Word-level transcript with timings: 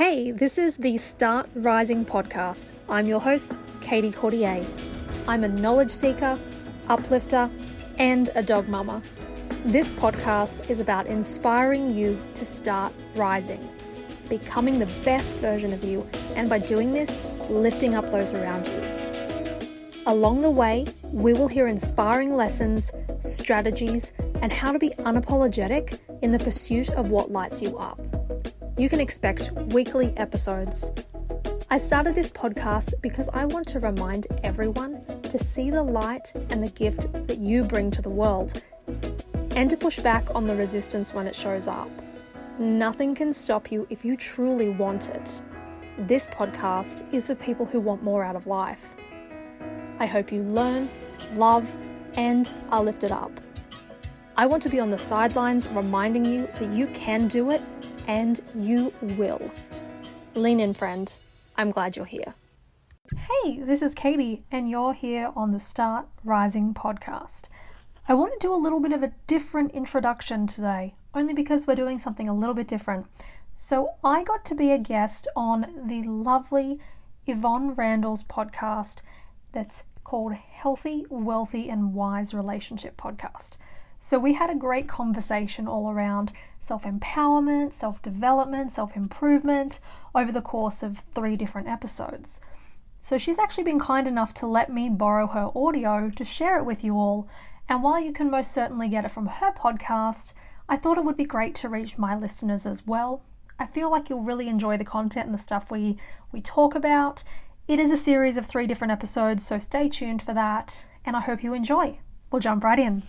Hey, 0.00 0.30
this 0.30 0.56
is 0.56 0.78
the 0.78 0.96
Start 0.96 1.50
Rising 1.54 2.06
podcast. 2.06 2.70
I'm 2.88 3.06
your 3.06 3.20
host, 3.20 3.58
Caiti 3.80 4.10
Courtier. 4.14 4.66
I'm 5.28 5.44
a 5.44 5.48
knowledge 5.48 5.90
seeker, 5.90 6.38
uplifter, 6.88 7.50
and 7.98 8.30
a 8.34 8.42
dog 8.42 8.66
mama. 8.66 9.02
This 9.66 9.92
podcast 9.92 10.70
is 10.70 10.80
about 10.80 11.06
inspiring 11.06 11.94
you 11.94 12.18
to 12.36 12.46
start 12.46 12.94
rising, 13.14 13.60
becoming 14.30 14.78
the 14.78 14.90
best 15.04 15.34
version 15.34 15.70
of 15.70 15.84
you, 15.84 16.08
and 16.34 16.48
by 16.48 16.60
doing 16.60 16.94
this, 16.94 17.18
lifting 17.50 17.94
up 17.94 18.08
those 18.10 18.32
around 18.32 18.66
you. 18.68 20.00
Along 20.06 20.40
the 20.40 20.50
way, 20.50 20.86
we 21.12 21.34
will 21.34 21.48
hear 21.48 21.68
inspiring 21.68 22.34
lessons, 22.34 22.90
strategies, 23.20 24.14
and 24.40 24.50
how 24.50 24.72
to 24.72 24.78
be 24.78 24.88
unapologetic 25.00 25.98
in 26.22 26.32
the 26.32 26.38
pursuit 26.38 26.88
of 26.88 27.10
what 27.10 27.30
lights 27.30 27.60
you 27.60 27.76
up. 27.76 28.19
You 28.80 28.88
can 28.88 28.98
expect 28.98 29.52
weekly 29.74 30.14
episodes. 30.16 30.90
I 31.70 31.76
started 31.76 32.14
this 32.14 32.30
podcast 32.30 32.94
because 33.02 33.28
I 33.28 33.44
want 33.44 33.66
to 33.68 33.78
remind 33.78 34.26
everyone 34.42 35.04
to 35.24 35.38
see 35.38 35.70
the 35.70 35.82
light 35.82 36.32
and 36.48 36.62
the 36.62 36.70
gift 36.70 37.12
that 37.26 37.36
you 37.36 37.62
bring 37.62 37.90
to 37.90 38.00
the 38.00 38.08
world 38.08 38.62
and 39.54 39.68
to 39.68 39.76
push 39.76 40.00
back 40.00 40.34
on 40.34 40.46
the 40.46 40.56
resistance 40.56 41.12
when 41.12 41.26
it 41.26 41.34
shows 41.34 41.68
up. 41.68 41.90
Nothing 42.58 43.14
can 43.14 43.34
stop 43.34 43.70
you 43.70 43.86
if 43.90 44.02
you 44.02 44.16
truly 44.16 44.70
want 44.70 45.10
it. 45.10 45.42
This 45.98 46.26
podcast 46.28 47.04
is 47.12 47.26
for 47.26 47.34
people 47.34 47.66
who 47.66 47.80
want 47.80 48.02
more 48.02 48.24
out 48.24 48.34
of 48.34 48.46
life. 48.46 48.96
I 49.98 50.06
hope 50.06 50.32
you 50.32 50.40
learn, 50.44 50.88
love, 51.34 51.76
and 52.14 52.50
are 52.70 52.82
lifted 52.82 53.12
up. 53.12 53.42
I 54.38 54.46
want 54.46 54.62
to 54.62 54.70
be 54.70 54.80
on 54.80 54.88
the 54.88 54.96
sidelines 54.96 55.68
reminding 55.68 56.24
you 56.24 56.46
that 56.58 56.72
you 56.72 56.86
can 56.94 57.28
do 57.28 57.50
it 57.50 57.60
and 58.06 58.40
you 58.54 58.92
will. 59.02 59.50
Lean 60.34 60.60
in, 60.60 60.74
friend. 60.74 61.18
I'm 61.56 61.70
glad 61.70 61.96
you're 61.96 62.06
here. 62.06 62.34
Hey, 63.42 63.58
this 63.60 63.82
is 63.82 63.94
Caiti, 63.94 64.42
and 64.52 64.70
you're 64.70 64.92
here 64.92 65.32
on 65.34 65.50
the 65.50 65.58
Start 65.58 66.06
Rising 66.24 66.74
podcast. 66.74 67.48
I 68.08 68.14
want 68.14 68.32
to 68.32 68.46
do 68.46 68.54
a 68.54 68.56
little 68.56 68.80
bit 68.80 68.92
of 68.92 69.02
a 69.02 69.12
different 69.26 69.72
introduction 69.72 70.46
today, 70.46 70.94
only 71.14 71.34
because 71.34 71.66
we're 71.66 71.74
doing 71.74 71.98
something 71.98 72.28
a 72.28 72.34
little 72.34 72.54
bit 72.54 72.68
different. 72.68 73.06
So, 73.56 73.90
I 74.02 74.24
got 74.24 74.44
to 74.46 74.54
be 74.54 74.72
a 74.72 74.78
guest 74.78 75.28
on 75.36 75.86
the 75.86 76.02
lovely 76.04 76.78
Yvonne 77.26 77.74
Randle's 77.74 78.22
podcast 78.22 78.98
that's 79.52 79.82
called 80.04 80.32
Healthy, 80.32 81.06
Wealthy, 81.10 81.68
and 81.68 81.94
Wise 81.94 82.32
Relationship 82.32 82.96
Podcast. 82.96 83.52
So, 84.00 84.18
we 84.18 84.34
had 84.34 84.50
a 84.50 84.54
great 84.54 84.88
conversation 84.88 85.68
all 85.68 85.90
around 85.90 86.32
self 86.70 86.84
empowerment, 86.84 87.72
self 87.72 88.00
development, 88.00 88.70
self 88.70 88.96
improvement 88.96 89.80
over 90.14 90.32
the 90.32 90.48
course 90.52 90.82
of 90.82 91.02
three 91.14 91.36
different 91.36 91.68
episodes. 91.68 92.40
So, 93.02 93.18
she's 93.18 93.38
actually 93.40 93.64
been 93.64 93.80
kind 93.80 94.06
enough 94.06 94.32
to 94.34 94.46
let 94.46 94.72
me 94.72 94.88
borrow 94.88 95.26
her 95.26 95.50
audio 95.54 96.10
to 96.10 96.24
share 96.24 96.58
it 96.58 96.64
with 96.64 96.84
you 96.84 96.94
all 96.94 97.28
and 97.70 97.84
while 97.84 98.00
you 98.00 98.12
can 98.12 98.28
most 98.28 98.50
certainly 98.50 98.88
get 98.88 99.04
it 99.04 99.12
from 99.12 99.26
her 99.26 99.52
podcast, 99.52 100.32
I 100.68 100.76
thought 100.76 100.98
it 100.98 101.04
would 101.04 101.16
be 101.16 101.24
great 101.24 101.54
to 101.56 101.68
reach 101.68 101.96
my 101.96 102.16
listeners 102.16 102.66
as 102.66 102.84
well. 102.84 103.22
I 103.60 103.66
feel 103.66 103.92
like 103.92 104.10
you'll 104.10 104.24
really 104.24 104.48
enjoy 104.48 104.76
the 104.76 104.84
content 104.84 105.26
and 105.26 105.34
the 105.34 105.40
stuff 105.40 105.70
we, 105.70 105.96
we 106.32 106.40
talk 106.40 106.74
about. 106.74 107.22
It 107.68 107.78
is 107.78 107.92
a 107.92 107.96
series 107.96 108.36
of 108.36 108.46
three 108.46 108.66
different 108.66 108.90
episodes, 108.90 109.46
so 109.46 109.60
stay 109.60 109.88
tuned 109.88 110.20
for 110.20 110.34
that, 110.34 110.84
and 111.04 111.16
I 111.16 111.20
hope 111.20 111.44
you 111.44 111.54
enjoy. 111.54 112.00
We'll 112.32 112.40
jump 112.40 112.64
right 112.64 112.80
in. 112.80 113.04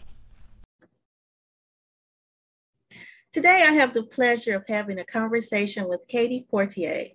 Today, 3.31 3.63
I 3.65 3.71
have 3.71 3.93
the 3.93 4.03
pleasure 4.03 4.57
of 4.57 4.65
having 4.67 4.99
a 4.99 5.05
conversation 5.05 5.87
with 5.87 6.05
Caiti 6.11 6.45
Courtier. 6.49 7.11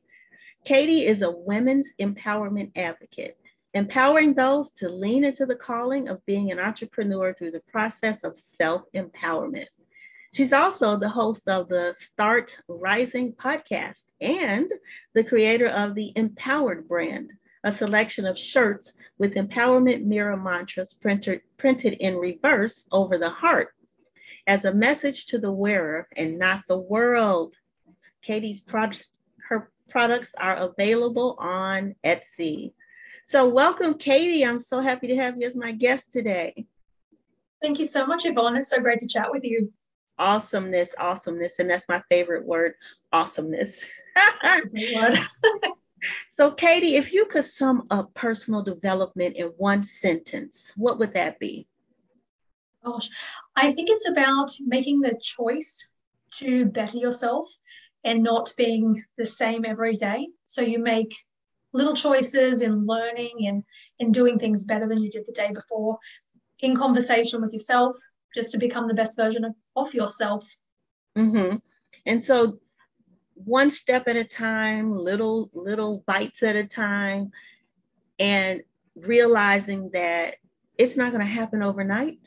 Caiti 0.67 1.03
is 1.03 1.21
a 1.21 1.31
women's 1.31 1.93
empowerment 2.01 2.71
advocate 2.75 3.37
empowering 3.75 4.33
those 4.33 4.71
to 4.71 4.89
lean 4.89 5.25
into 5.25 5.45
the 5.45 5.55
calling 5.55 6.09
of 6.09 6.25
being 6.25 6.51
an 6.51 6.59
entrepreneur 6.59 7.35
through 7.35 7.51
the 7.51 7.61
process 7.71 8.25
of 8.25 8.39
self 8.39 8.91
empowerment. 8.95 9.67
She's 10.33 10.55
also 10.55 10.97
the 10.97 11.11
host 11.11 11.47
of 11.49 11.69
the 11.69 11.95
Start 11.95 12.57
Rising 12.67 13.35
podcast 13.35 14.05
and 14.19 14.73
the 15.13 15.25
creator 15.25 15.69
of 15.69 15.95
the 15.95 16.15
Empowered 16.17 16.89
brand, 16.89 17.31
a 17.63 17.71
selection 17.71 18.25
of 18.25 18.39
shirts 18.39 18.95
with 19.19 19.35
empowerment 19.35 20.05
mirror 20.05 20.39
mantras 20.39 20.95
printed, 20.95 21.43
printed 21.59 21.93
in 21.93 22.17
reverse 22.17 22.87
over 22.91 23.19
the 23.19 23.29
heart 23.29 23.76
as 24.47 24.65
a 24.65 24.75
message 24.75 25.27
to 25.27 25.39
the 25.39 25.53
wearer 25.53 26.09
and 26.17 26.39
not 26.39 26.63
the 26.69 26.79
world. 26.79 27.57
Caiti's 28.27 28.61
product, 28.61 29.07
her 29.49 29.71
products 29.89 30.35
are 30.39 30.57
available 30.57 31.37
on 31.39 31.95
Etsy. 32.05 32.73
So, 33.25 33.49
welcome, 33.49 33.95
Caiti. 33.95 34.47
I'm 34.47 34.59
so 34.59 34.81
happy 34.81 35.09
to 35.09 35.17
have 35.17 35.37
you 35.37 35.47
as 35.47 35.57
my 35.57 35.73
guest 35.73 36.13
today. 36.13 36.67
Thank 37.61 37.79
you 37.79 37.85
so 37.85 38.07
much, 38.07 38.25
Yvonne. 38.25 38.57
It's 38.57 38.69
so 38.69 38.81
great 38.81 39.01
to 39.01 39.09
chat 39.09 39.33
with 39.33 39.43
you. 39.45 39.73
Awesomeness, 40.19 40.95
awesomeness. 40.99 41.59
And 41.59 41.69
that's 41.69 41.89
my 41.89 42.03
favorite 42.09 42.47
word 42.47 42.75
awesomeness. 43.13 43.87
so, 46.31 46.53
Caiti, 46.53 46.93
if 46.93 47.13
you 47.13 47.27
could 47.27 47.45
sum 47.45 47.87
up 47.91 48.15
personal 48.15 48.63
development 48.63 49.37
in 49.37 49.47
one 49.57 49.83
sentence, 49.83 50.73
what 50.77 50.99
would 50.99 51.15
that 51.15 51.39
be? 51.39 51.67
Gosh, 52.87 53.11
I 53.57 53.73
think 53.73 53.89
it's 53.91 54.09
about 54.09 54.51
making 54.61 55.01
the 55.01 55.19
choice 55.21 55.89
to 56.35 56.67
better 56.67 56.99
yourself 56.99 57.51
and 58.05 58.23
not 58.23 58.53
being 58.57 59.03
the 59.19 59.27
same 59.27 59.65
every 59.65 59.95
day. 59.95 60.29
So 60.45 60.63
you 60.63 60.79
make 60.79 61.13
little 61.73 61.95
choices 61.95 62.63
in 62.63 62.87
learning 62.87 63.47
and 63.47 63.65
in 63.99 64.13
doing 64.13 64.39
things 64.39 64.65
better 64.65 64.89
than 64.89 65.03
you 65.03 65.11
did 65.11 65.27
the 65.27 65.33
day 65.33 65.51
before 65.53 65.99
in 66.61 66.77
conversation 66.77 67.43
with 67.43 67.53
yourself 67.53 67.97
just 68.35 68.53
to 68.53 68.59
become 68.59 68.89
the 68.89 68.95
best 68.95 69.17
version 69.17 69.45
of, 69.45 69.55
of 69.77 69.93
yourself 69.95 70.49
mm-hmm. 71.17 71.57
and 72.07 72.23
so 72.23 72.59
one 73.35 73.71
step 73.71 74.09
at 74.09 74.17
a 74.17 74.25
time 74.25 74.91
little 74.91 75.51
little 75.53 76.03
bites 76.07 76.43
at 76.43 76.57
a 76.57 76.67
time 76.67 77.31
and 78.19 78.63
realizing 78.95 79.91
that 79.93 80.37
it's 80.79 80.97
not 80.97 81.13
going 81.13 81.25
to 81.25 81.31
happen 81.31 81.63
overnight 81.63 82.27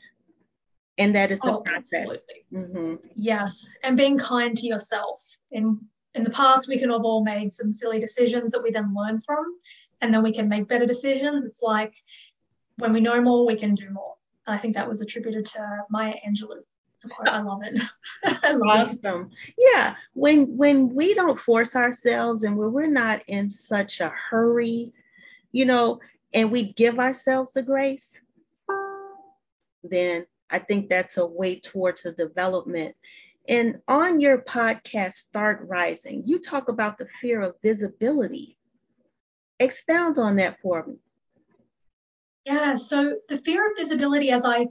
and 1.00 1.16
that 1.16 1.32
it's 1.32 1.46
oh, 1.46 1.58
a 1.58 1.62
process 1.64 2.08
mm-hmm. 2.54 2.96
yes 3.16 3.68
and 3.84 3.98
being 3.98 4.18
kind 4.18 4.56
to 4.56 4.68
yourself 4.68 5.24
and 5.52 5.80
in 6.16 6.24
the 6.24 6.30
past, 6.32 6.68
we 6.68 6.80
can 6.80 6.90
have 6.90 7.04
all 7.04 7.24
made 7.24 7.52
some 7.52 7.72
silly 7.72 8.00
decisions 8.00 8.52
that 8.52 8.64
we 8.64 8.72
then 8.72 8.94
learn 8.94 9.20
from, 9.20 9.46
and 10.02 10.14
then 10.14 10.24
we 10.24 10.34
can 10.34 10.50
make 10.50 10.68
better 10.68 10.86
decisions. 10.86 11.46
It's 11.46 11.62
like 11.62 11.96
when 12.78 12.94
we 12.94 13.00
know 13.00 13.22
more, 13.22 13.46
we 13.46 13.56
can 13.56 13.76
do 13.76 13.90
more. 13.90 14.16
And 14.48 14.56
I 14.56 14.60
think 14.60 14.76
that 14.76 14.90
was 14.90 15.02
attributed 15.02 15.46
to 15.48 15.86
Maya 15.90 16.16
Angelou. 16.28 16.62
I 17.26 17.42
love 17.42 17.62
it. 17.64 17.82
I 18.44 18.52
love 18.52 18.90
awesome. 18.90 19.32
It. 19.48 19.54
Yeah. 19.58 19.96
When 20.14 20.58
when 20.58 20.94
we 20.94 21.14
don't 21.14 21.40
force 21.40 21.76
ourselves 21.76 22.44
and 22.44 22.58
when 22.58 22.74
we're 22.74 22.88
not 22.88 23.22
in 23.28 23.50
such 23.50 24.02
a 24.02 24.10
hurry, 24.10 24.92
you 25.54 25.64
know, 25.64 26.02
and 26.34 26.52
we 26.52 26.74
give 26.74 27.00
ourselves 27.00 27.54
the 27.54 27.64
grace, 27.64 28.20
then 29.84 30.26
I 30.50 30.60
think 30.60 30.90
that's 30.90 31.18
a 31.18 31.26
way 31.26 31.60
towards 31.60 32.06
a 32.06 32.12
development 32.12 32.96
and 33.50 33.82
on 33.88 34.20
your 34.20 34.38
podcast, 34.38 35.14
Start 35.14 35.62
Rising, 35.68 36.22
you 36.28 36.38
talk 36.38 36.70
about 36.70 37.00
the 37.00 37.08
fear 37.20 37.42
of 37.42 37.56
visibility. 37.64 38.58
Expound 39.60 40.20
on 40.20 40.36
that 40.36 40.62
for 40.62 40.86
me. 40.86 40.98
Yeah, 42.46 42.76
so 42.76 43.18
the 43.28 43.38
fear 43.38 43.66
of 43.66 43.74
visibility, 43.76 44.30
as 44.30 44.46
I 44.46 44.68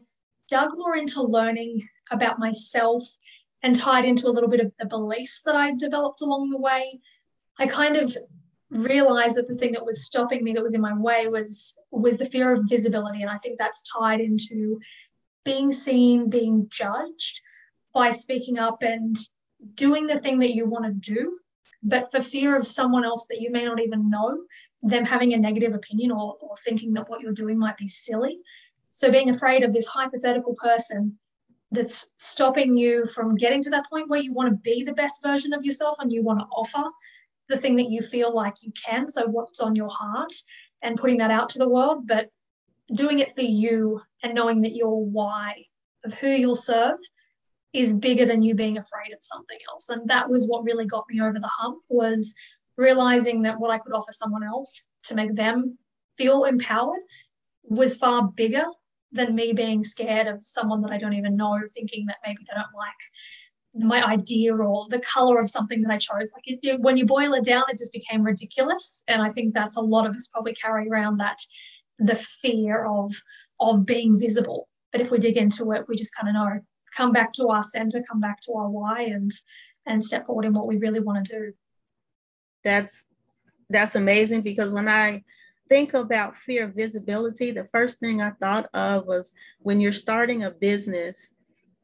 dug 0.49 0.71
more 0.77 0.97
into 0.97 1.23
learning 1.23 1.89
about 2.09 2.39
myself 2.39 3.05
and 3.65 3.75
tied 3.75 4.05
into 4.05 4.29
a 4.29 4.31
little 4.31 4.49
bit 4.49 4.61
of 4.61 4.73
the 4.79 4.87
beliefs 4.87 5.43
that 5.43 5.57
I 5.57 5.75
developed 5.75 6.23
along 6.23 6.51
the 6.51 6.59
way, 6.59 7.01
I 7.59 7.67
kind 7.67 7.97
of 7.97 8.17
realized 8.71 9.37
that 9.37 9.49
the 9.49 9.57
thing 9.57 9.73
that 9.73 9.85
was 9.85 10.05
stopping 10.05 10.45
me 10.45 10.53
that 10.53 10.63
was 10.63 10.75
in 10.75 10.81
my 10.81 10.97
way 10.97 11.27
was 11.27 11.77
was 11.91 12.17
the 12.17 12.27
fear 12.27 12.53
of 12.53 12.69
visibility 12.69 13.23
and 13.23 13.31
i 13.31 13.39
think 13.39 13.59
that's 13.59 13.83
tied 13.91 14.21
into 14.21 14.79
being 15.49 15.73
seen 15.73 16.29
being 16.29 16.67
judged 16.69 17.41
by 17.95 18.11
speaking 18.11 18.59
up 18.59 18.83
and 18.83 19.17
doing 19.73 20.07
the 20.07 20.21
thing 20.21 20.41
that 20.41 20.55
you 20.55 20.67
want 20.67 20.85
to 20.85 21.13
do, 21.15 21.39
but 21.83 22.11
for 22.11 22.21
fear 22.21 22.55
of 22.55 22.67
someone 22.67 23.03
else 23.03 23.29
that 23.29 23.41
you 23.41 23.51
may 23.51 23.65
not 23.65 23.81
even 23.81 24.11
know, 24.11 24.37
them 24.83 25.07
having 25.07 25.33
a 25.33 25.39
negative 25.39 25.73
opinion 25.73 26.11
or, 26.11 26.37
or 26.43 26.55
thinking 26.57 26.93
that 26.93 27.09
what 27.09 27.23
you're 27.23 27.33
doing 27.33 27.59
might 27.59 27.79
be 27.79 27.89
silly. 27.89 28.39
So 28.91 29.11
being 29.11 29.31
afraid 29.31 29.65
of 29.65 29.73
this 29.73 29.87
hypothetical 29.87 30.55
person 30.55 31.19
that's 31.71 32.07
stopping 32.19 32.77
you 32.77 33.07
from 33.07 33.35
getting 33.35 33.63
to 33.63 33.71
that 33.71 33.89
point 33.89 34.11
where 34.11 34.21
you 34.21 34.35
want 34.35 34.51
to 34.51 34.71
be 34.71 34.85
the 34.85 34.93
best 34.93 35.23
version 35.23 35.55
of 35.55 35.65
yourself 35.65 35.97
and 35.99 36.13
you 36.13 36.23
want 36.23 36.41
to 36.41 36.47
offer 36.47 36.85
the 37.49 37.57
thing 37.57 37.77
that 37.77 37.91
you 37.91 38.03
feel 38.03 38.35
like 38.35 38.57
you 38.61 38.71
can. 38.85 39.09
So 39.09 39.27
what's 39.27 39.61
on 39.61 39.75
your 39.77 39.91
heart 39.91 40.35
and 40.83 40.99
putting 40.99 41.19
that 41.19 41.31
out 41.31 41.49
to 41.51 41.59
the 41.59 41.69
world, 41.69 42.07
but 42.07 42.29
doing 42.93 43.19
it 43.19 43.35
for 43.35 43.43
you 43.43 44.01
and 44.23 44.35
knowing 44.35 44.63
that 44.63 44.75
your 44.75 45.05
why 45.05 45.65
of 46.05 46.15
who 46.15 46.29
you'll 46.29 46.57
serve 46.57 46.99
is 47.73 47.95
bigger 47.95 48.25
than 48.25 48.43
you 48.43 48.55
being 48.55 48.79
afraid 48.79 49.13
of 49.13 49.19
something 49.21 49.59
else. 49.71 49.89
And 49.89 50.09
that 50.09 50.31
was 50.31 50.47
what 50.47 50.65
really 50.65 50.87
got 50.87 51.05
me 51.09 51.21
over 51.21 51.39
the 51.39 51.47
hump 51.47 51.83
was 51.89 52.35
realizing 52.77 53.43
that 53.43 53.61
what 53.61 53.71
I 53.71 53.79
could 53.79 53.93
offer 53.93 54.13
someone 54.13 54.45
else 54.45 54.85
to 55.05 55.15
make 55.15 55.35
them 55.35 55.77
feel 56.17 56.45
empowered 56.45 57.01
was 57.65 57.97
far 57.97 58.29
bigger 58.29 58.65
than 59.13 59.35
me 59.35 59.53
being 59.53 59.85
scared 59.85 60.27
of 60.27 60.47
someone 60.47 60.83
that 60.83 60.93
I 60.93 60.99
don't 60.99 61.15
even 61.15 61.37
know, 61.37 61.59
thinking 61.75 62.07
that 62.07 62.19
maybe 62.25 62.45
they 62.49 62.55
don't 62.55 62.77
like 62.77 62.95
my 63.75 64.03
idea 64.03 64.55
or 64.55 64.87
the 64.89 65.01
color 65.01 65.39
of 65.39 65.51
something 65.51 65.83
that 65.83 65.93
I 65.93 65.99
chose. 65.99 66.33
Like 66.35 66.45
it, 66.47 66.61
it, 66.63 66.81
when 66.81 66.97
you 66.97 67.07
boil 67.07 67.35
it 67.35 67.45
down, 67.45 67.65
it 67.69 67.79
just 67.79 67.93
became 67.93 68.23
ridiculous. 68.23 69.03
And 69.09 69.23
I 69.23 69.31
think 69.31 69.55
that's 69.55 69.77
a 69.77 69.81
lot 69.81 70.07
of 70.07 70.17
us 70.17 70.29
probably 70.29 70.55
carry 70.55 70.89
around 70.89 71.19
that 71.19 71.39
the 71.99 72.17
fear 72.17 72.85
of 72.85 73.13
of 73.61 73.85
being 73.87 74.19
visible. 74.19 74.69
But 74.93 75.01
if 75.01 75.11
we 75.11 75.19
dig 75.19 75.37
into 75.37 75.73
it, 75.73 75.87
we 75.89 75.97
just 75.97 76.15
kind 76.15 76.29
of 76.29 76.35
know 76.35 76.61
come 76.95 77.13
back 77.13 77.33
to 77.35 77.49
our 77.49 77.63
center, 77.63 78.03
come 78.03 78.21
back 78.21 78.41
to 78.43 78.53
our 78.55 78.69
why, 78.69 79.03
and 79.03 79.31
and 79.87 80.05
step 80.05 80.27
forward 80.27 80.45
in 80.45 80.55
what 80.55 80.67
we 80.67 80.77
really 80.77 81.01
want 81.01 81.27
to 81.27 81.33
do. 81.33 81.53
That's 82.65 83.07
that's 83.71 83.95
amazing 83.95 84.43
because 84.43 84.73
when 84.73 84.89
I 84.89 85.25
think 85.69 85.95
about 85.95 86.39
fear 86.47 86.65
of 86.65 86.75
visibility, 86.75 87.51
the 87.51 87.69
first 87.73 87.99
thing 87.99 88.23
I 88.23 88.31
thought 88.31 88.69
of 88.73 89.07
was 89.07 89.35
when 89.61 89.81
you're 89.81 89.93
starting 89.93 90.45
a 90.45 90.51
business, 90.51 91.33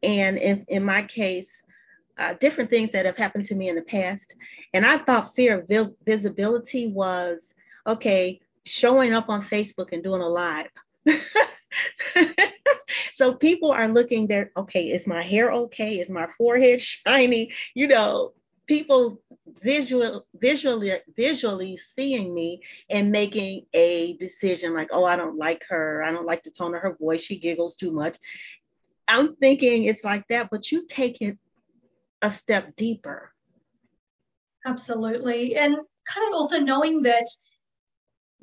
and 0.02 0.38
in, 0.38 0.64
in 0.68 0.84
my 0.84 1.02
case, 1.02 1.62
uh, 2.18 2.34
different 2.34 2.70
things 2.70 2.90
that 2.92 3.06
have 3.06 3.16
happened 3.16 3.46
to 3.46 3.54
me 3.54 3.68
in 3.68 3.74
the 3.74 3.82
past. 3.82 4.34
And 4.72 4.86
I 4.86 4.98
thought 4.98 5.34
fear 5.34 5.60
of 5.60 5.68
vi- 5.68 5.94
visibility 6.04 6.86
was 6.86 7.54
okay, 7.86 8.40
showing 8.64 9.12
up 9.14 9.28
on 9.28 9.42
Facebook 9.42 9.92
and 9.92 10.02
doing 10.02 10.22
a 10.22 10.28
live. 10.28 10.68
so 13.12 13.34
people 13.34 13.70
are 13.70 13.88
looking 13.88 14.26
there, 14.26 14.50
okay, 14.56 14.88
is 14.88 15.06
my 15.06 15.22
hair 15.22 15.52
okay? 15.52 16.00
Is 16.00 16.10
my 16.10 16.28
forehead 16.38 16.80
shiny? 16.82 17.52
You 17.74 17.88
know, 17.88 18.32
people 18.66 19.20
visual 19.62 20.26
visually 20.34 20.92
visually 21.16 21.76
seeing 21.76 22.34
me 22.34 22.60
and 22.88 23.12
making 23.12 23.66
a 23.74 24.16
decision 24.16 24.74
like 24.74 24.88
oh 24.90 25.04
i 25.04 25.16
don't 25.16 25.36
like 25.36 25.64
her 25.68 26.02
i 26.02 26.10
don't 26.10 26.26
like 26.26 26.42
the 26.44 26.50
tone 26.50 26.74
of 26.74 26.80
her 26.80 26.96
voice 26.98 27.20
she 27.20 27.38
giggles 27.38 27.76
too 27.76 27.92
much 27.92 28.16
i'm 29.06 29.36
thinking 29.36 29.84
it's 29.84 30.02
like 30.04 30.26
that 30.28 30.48
but 30.50 30.72
you 30.72 30.86
take 30.86 31.20
it 31.20 31.36
a 32.22 32.30
step 32.30 32.74
deeper 32.74 33.32
absolutely 34.66 35.56
and 35.56 35.76
kind 36.06 36.28
of 36.28 36.34
also 36.34 36.58
knowing 36.58 37.02
that 37.02 37.26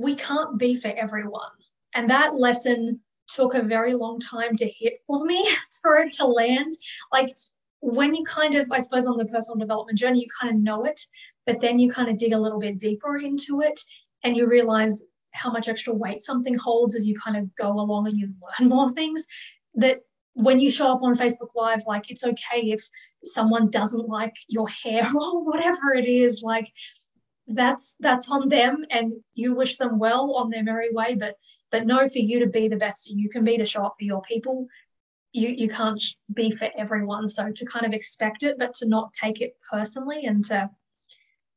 we 0.02 0.16
can't 0.16 0.58
be 0.58 0.76
for 0.76 0.90
everyone 0.90 1.52
and 1.96 2.10
that 2.10 2.36
lesson 2.36 3.00
took 3.30 3.54
a 3.54 3.62
very 3.62 3.94
long 3.94 4.20
time 4.20 4.58
to 4.58 4.68
hit 4.68 4.96
for 5.08 5.24
me 5.26 5.48
for 5.82 5.98
it 5.98 6.12
to 6.12 6.26
land 6.26 6.74
like 7.12 7.30
when 7.82 8.14
you 8.14 8.24
kind 8.24 8.56
of, 8.56 8.72
I 8.72 8.80
suppose, 8.80 9.08
on 9.08 9.18
the 9.18 9.26
personal 9.26 9.60
development 9.60 9.98
journey, 9.98 10.20
you 10.20 10.28
kind 10.40 10.56
of 10.56 10.62
know 10.62 10.86
it, 10.86 11.02
but 11.46 11.60
then 11.60 11.80
you 11.80 11.92
kind 11.92 12.10
of 12.10 12.18
dig 12.18 12.32
a 12.32 12.40
little 12.40 12.60
bit 12.60 12.78
deeper 12.78 13.18
into 13.18 13.62
it 13.62 13.82
and 14.24 14.38
you 14.38 14.48
realize 14.48 15.02
how 15.34 15.52
much 15.52 15.68
extra 15.68 15.94
weight 15.94 16.22
something 16.22 16.54
holds 16.54 16.96
as 16.96 17.08
you 17.08 17.20
kind 17.20 17.38
of 17.38 17.54
go 17.56 17.72
along 17.72 18.08
and 18.08 18.18
you 18.18 18.30
learn 18.60 18.70
more 18.70 18.92
things. 18.92 19.26
That 19.76 20.02
when 20.34 20.60
you 20.60 20.70
show 20.70 20.92
up 20.92 21.02
on 21.02 21.18
Facebook 21.18 21.56
Live, 21.56 21.84
like 21.88 22.12
it's 22.12 22.24
okay 22.24 22.72
if 22.72 22.88
someone 23.24 23.72
doesn't 23.72 24.08
like 24.08 24.36
your 24.48 24.68
hair 24.84 25.04
or 25.16 25.44
whatever 25.46 25.94
it 25.96 26.06
is, 26.06 26.44
like 26.44 26.72
that's 27.54 27.96
that's 28.00 28.30
on 28.32 28.50
them 28.50 28.86
and 28.90 29.14
you 29.34 29.54
wish 29.54 29.78
them 29.78 30.00
well 30.00 30.36
on 30.36 30.50
their 30.50 30.64
merry 30.64 30.92
way 30.92 31.16
but 31.16 31.36
but 31.70 31.86
know 31.86 32.08
for 32.08 32.20
you 32.20 32.40
to 32.40 32.48
be 32.48 32.68
the 32.68 32.76
best 32.76 33.10
you 33.10 33.30
can 33.30 33.44
be 33.44 33.58
to 33.58 33.66
show 33.66 33.84
up 33.84 33.96
for 33.98 34.06
your 34.06 34.22
people 34.22 34.68
you 35.34 35.50
you 35.50 35.70
can't 35.70 36.04
be 36.34 36.52
for 36.52 36.70
everyone. 36.78 37.28
So 37.30 37.52
to 37.52 37.66
kind 37.66 37.86
of 37.86 37.94
expect 37.94 38.44
it, 38.44 38.58
but 38.60 38.74
to 38.76 38.88
not 38.88 39.14
take 39.14 39.42
it 39.42 39.56
personally 39.70 40.26
and 40.26 40.44
to 40.46 40.70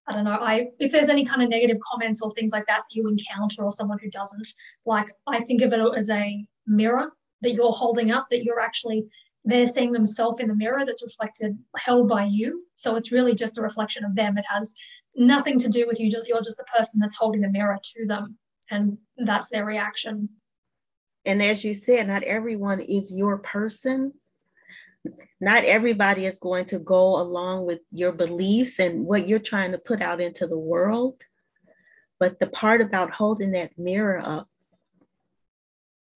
I 0.07 0.13
don't 0.13 0.25
know, 0.25 0.33
I 0.33 0.69
if 0.79 0.93
there's 0.93 1.09
any 1.09 1.25
kind 1.25 1.43
of 1.43 1.49
negative 1.49 1.79
comments 1.81 2.21
or 2.23 2.31
things 2.31 2.53
like 2.53 2.67
that 2.67 2.83
that 2.89 2.95
you 2.95 3.09
encounter 3.09 3.65
or 3.65 3.73
someone 3.73 3.99
who 4.03 4.11
doesn't, 4.11 4.47
like 4.85 5.11
I 5.27 5.41
think 5.41 5.63
of 5.63 5.73
it 5.73 5.81
as 5.97 6.11
a 6.11 6.43
mirror 6.67 7.13
that 7.41 7.55
you're 7.55 7.73
holding 7.73 8.11
up, 8.11 8.27
that 8.31 8.45
you're 8.45 8.61
actually 8.61 9.07
they're 9.47 9.67
seeing 9.67 9.93
themselves 9.93 10.41
in 10.41 10.49
the 10.49 10.57
mirror 10.57 10.87
that's 10.87 11.03
reflected 11.03 11.59
held 11.77 12.09
by 12.09 12.25
you. 12.25 12.65
So 12.75 12.97
it's 12.97 13.13
really 13.13 13.35
just 13.35 13.59
a 13.59 13.63
reflection 13.63 14.05
of 14.05 14.15
them. 14.15 14.39
It 14.39 14.47
has 14.49 14.75
nothing 15.17 15.59
to 15.61 15.69
do 15.69 15.87
with 15.87 16.01
you, 16.01 16.11
just 16.11 16.27
you're 16.27 16.43
just 16.43 16.57
the 16.57 16.65
person 16.65 17.01
that's 17.01 17.17
holding 17.17 17.41
the 17.43 17.49
mirror 17.49 17.79
to 17.83 18.07
them. 18.07 18.37
And 18.71 18.99
that's 19.19 19.51
their 19.51 19.65
reaction 19.65 20.29
and 21.25 21.43
as 21.43 21.65
you 21.65 21.75
said, 21.75 22.07
not 22.07 22.23
everyone 22.23 22.81
is 22.81 23.13
your 23.13 23.39
person. 23.39 24.13
Not 25.41 25.65
everybody 25.65 26.27
is 26.27 26.39
going 26.39 26.67
to 26.67 26.79
go 26.79 27.21
along 27.21 27.67
with 27.67 27.81
your 27.91 28.13
beliefs 28.13 28.79
and 28.79 29.05
what 29.05 29.27
you're 29.27 29.39
trying 29.39 29.73
to 29.73 29.79
put 29.79 30.03
out 30.03 30.21
into 30.21 30.47
the 30.47 30.59
world. 30.59 31.17
But 32.19 32.39
the 32.39 32.47
part 32.47 32.81
about 32.81 33.11
holding 33.11 33.53
that 33.53 33.79
mirror 33.79 34.19
up 34.19 34.49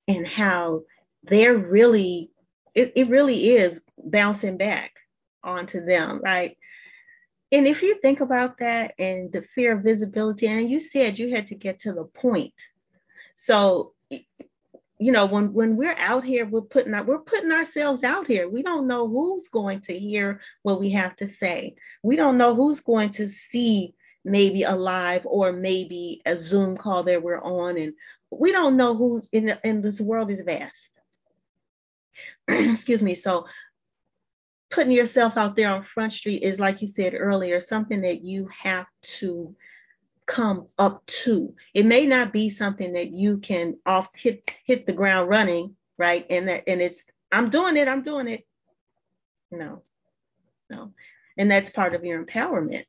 and 0.06 0.26
how 0.26 0.82
they're 1.24 1.56
really, 1.56 2.30
it, 2.74 2.92
it 2.96 3.08
really 3.08 3.50
is 3.50 3.82
bouncing 3.98 4.56
back 4.56 4.92
onto 5.42 5.84
them, 5.84 6.20
right? 6.22 6.56
And 7.50 7.66
if 7.66 7.82
you 7.82 7.98
think 8.00 8.20
about 8.20 8.58
that 8.58 8.94
and 8.98 9.32
the 9.32 9.42
fear 9.54 9.72
of 9.72 9.82
visibility, 9.82 10.46
and 10.46 10.68
you 10.68 10.80
said 10.80 11.18
you 11.18 11.34
had 11.34 11.46
to 11.48 11.54
get 11.54 11.80
to 11.80 11.92
the 11.92 12.04
point. 12.04 12.54
So 13.36 13.94
you 15.00 15.12
know 15.12 15.26
when 15.26 15.52
when 15.52 15.76
we're 15.76 15.94
out 15.96 16.24
here 16.24 16.44
we're 16.44 16.60
putting 16.60 16.92
our, 16.92 17.04
we're 17.04 17.20
putting 17.20 17.52
ourselves 17.52 18.04
out 18.04 18.26
here. 18.26 18.48
We 18.48 18.62
don't 18.62 18.86
know 18.86 19.08
who's 19.08 19.48
going 19.48 19.80
to 19.82 19.98
hear 19.98 20.40
what 20.62 20.80
we 20.80 20.90
have 20.90 21.16
to 21.16 21.28
say. 21.28 21.76
We 22.02 22.16
don't 22.16 22.36
know 22.36 22.54
who's 22.54 22.80
going 22.80 23.10
to 23.12 23.28
see 23.28 23.94
maybe 24.24 24.62
a 24.62 24.74
live 24.76 25.26
or 25.26 25.52
maybe 25.52 26.22
a 26.26 26.36
zoom 26.36 26.76
call 26.76 27.04
that 27.04 27.22
we're 27.22 27.40
on. 27.40 27.78
And 27.78 27.94
we 28.30 28.52
don't 28.52 28.76
know 28.76 28.94
who's 28.94 29.28
in 29.32 29.46
the, 29.46 29.66
and 29.66 29.82
this 29.82 30.00
world 30.00 30.30
is 30.30 30.42
vast. 30.42 30.98
Excuse 32.48 33.02
me. 33.02 33.14
So 33.14 33.46
putting 34.70 34.92
yourself 34.92 35.36
out 35.36 35.56
there 35.56 35.70
on 35.70 35.84
front 35.84 36.12
street 36.12 36.42
is 36.42 36.60
like 36.60 36.82
you 36.82 36.88
said 36.88 37.14
earlier 37.14 37.60
something 37.60 38.02
that 38.02 38.22
you 38.22 38.48
have 38.62 38.86
to 39.02 39.54
come 40.26 40.68
up 40.78 41.04
to. 41.06 41.54
It 41.72 41.86
may 41.86 42.06
not 42.06 42.32
be 42.32 42.50
something 42.50 42.92
that 42.92 43.10
you 43.10 43.38
can 43.38 43.78
off 43.86 44.10
hit 44.14 44.50
hit 44.64 44.86
the 44.86 44.92
ground 44.92 45.28
running, 45.28 45.74
right? 45.96 46.26
And 46.28 46.48
that 46.48 46.64
and 46.66 46.80
it's 46.82 47.06
I'm 47.32 47.50
doing 47.50 47.76
it, 47.76 47.88
I'm 47.88 48.02
doing 48.02 48.28
it. 48.28 48.46
No, 49.50 49.82
no. 50.68 50.92
And 51.36 51.50
that's 51.50 51.70
part 51.70 51.94
of 51.94 52.04
your 52.04 52.22
empowerment. 52.22 52.84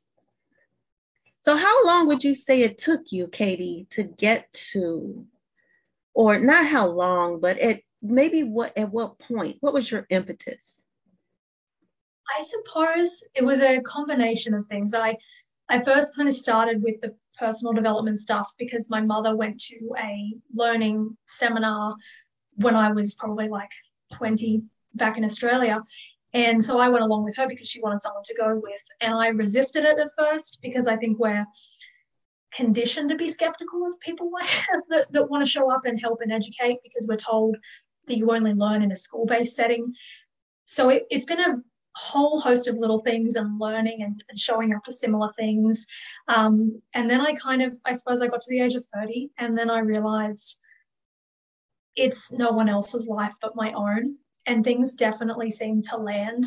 So 1.38 1.56
how 1.56 1.86
long 1.86 2.08
would 2.08 2.22
you 2.22 2.34
say 2.34 2.62
it 2.62 2.76
took 2.76 3.12
you, 3.12 3.26
Caiti, 3.26 3.88
to 3.90 4.02
get 4.02 4.52
to, 4.72 5.26
or 6.12 6.38
not 6.38 6.66
how 6.66 6.88
long, 6.88 7.40
but 7.40 7.58
at 7.58 7.80
maybe 8.02 8.42
what 8.42 8.76
at 8.76 8.90
what 8.90 9.18
point? 9.18 9.56
What 9.60 9.72
was 9.72 9.90
your 9.90 10.06
impetus? 10.10 10.86
I 12.36 12.42
suppose 12.42 13.24
it 13.34 13.44
was 13.44 13.60
a 13.62 13.80
combination 13.80 14.54
of 14.54 14.66
things. 14.66 14.94
I 14.94 15.16
I 15.68 15.82
first 15.82 16.16
kind 16.16 16.28
of 16.28 16.34
started 16.34 16.82
with 16.82 17.00
the 17.00 17.14
personal 17.38 17.72
development 17.72 18.18
stuff 18.18 18.52
because 18.58 18.90
my 18.90 19.00
mother 19.00 19.36
went 19.36 19.60
to 19.60 19.76
a 19.98 20.34
learning 20.52 21.16
seminar 21.26 21.94
when 22.56 22.74
I 22.74 22.92
was 22.92 23.14
probably 23.14 23.48
like 23.48 23.70
20 24.12 24.62
back 24.94 25.16
in 25.16 25.24
Australia. 25.24 25.80
And 26.32 26.62
so 26.62 26.78
I 26.78 26.88
went 26.88 27.04
along 27.04 27.24
with 27.24 27.36
her 27.36 27.48
because 27.48 27.68
she 27.68 27.80
wanted 27.80 28.00
someone 28.00 28.24
to 28.24 28.34
go 28.34 28.60
with. 28.60 28.82
And 29.00 29.14
I 29.14 29.28
resisted 29.28 29.84
it 29.84 29.98
at 29.98 30.10
first 30.18 30.58
because 30.60 30.86
I 30.86 30.96
think 30.96 31.18
we're 31.18 31.46
conditioned 32.52 33.10
to 33.10 33.16
be 33.16 33.28
skeptical 33.28 33.86
of 33.86 33.98
people 34.00 34.30
that, 34.90 35.06
that 35.12 35.30
want 35.30 35.44
to 35.44 35.50
show 35.50 35.72
up 35.72 35.84
and 35.84 36.00
help 36.00 36.20
and 36.20 36.32
educate 36.32 36.78
because 36.82 37.06
we're 37.08 37.16
told 37.16 37.56
that 38.06 38.16
you 38.16 38.30
only 38.32 38.54
learn 38.54 38.82
in 38.82 38.92
a 38.92 38.96
school 38.96 39.26
based 39.26 39.56
setting. 39.56 39.94
So 40.64 40.88
it, 40.88 41.06
has 41.12 41.26
been 41.26 41.40
a 41.40 41.62
whole 41.96 42.40
host 42.40 42.68
of 42.68 42.76
little 42.76 42.98
things 42.98 43.36
and 43.36 43.58
learning 43.58 44.02
and, 44.02 44.22
and 44.28 44.38
showing 44.38 44.74
up 44.74 44.84
to 44.84 44.92
similar 44.92 45.32
things. 45.32 45.86
Um, 46.28 46.76
and 46.94 47.08
then 47.08 47.20
I 47.20 47.34
kind 47.34 47.62
of, 47.62 47.76
I 47.84 47.92
suppose 47.92 48.22
I 48.22 48.28
got 48.28 48.40
to 48.42 48.50
the 48.50 48.60
age 48.60 48.74
of 48.74 48.84
30 48.94 49.30
and 49.38 49.56
then 49.56 49.70
I 49.70 49.80
realized 49.80 50.58
it's 51.96 52.32
no 52.32 52.50
one 52.50 52.68
else's 52.68 53.08
life 53.08 53.32
but 53.40 53.56
my 53.56 53.72
own. 53.72 54.16
And 54.46 54.64
things 54.64 54.94
definitely 54.94 55.50
seem 55.50 55.82
to 55.82 55.96
land 55.96 56.46